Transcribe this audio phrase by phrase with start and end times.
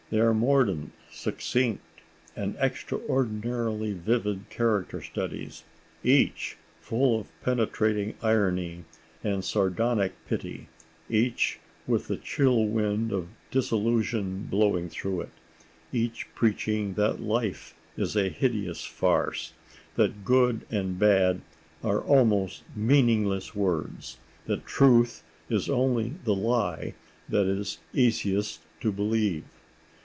[0.09, 2.01] They are mordant, succinct
[2.35, 5.63] and extraordinarily vivid character studies,
[6.03, 8.83] each full of penetrating irony
[9.23, 10.67] and sardonic pity,
[11.09, 15.29] each with the chill wind of disillusion blowing through it,
[15.93, 19.53] each preaching that life is a hideous farce,
[19.95, 21.39] that good and bad
[21.83, 26.95] are almost meaningless words, that truth is only the lie
[27.29, 29.45] that is easiest to believe....